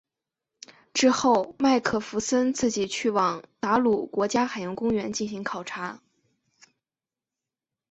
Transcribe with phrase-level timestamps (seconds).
[0.95, 6.01] 之后麦克弗森自己去往达鲁国家海洋公园进行考察。